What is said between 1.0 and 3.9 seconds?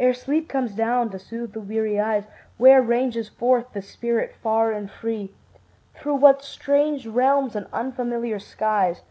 to soothe the weary eyes, Where ranges forth the